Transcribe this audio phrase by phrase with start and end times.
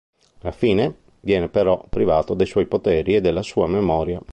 [0.39, 4.19] Alla fine viene però privato dei suoi poteri e della sua memoria.